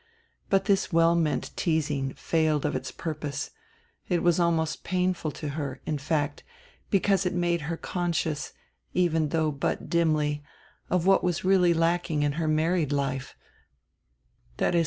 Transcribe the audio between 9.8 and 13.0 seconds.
dimly, of what was really lacking in her married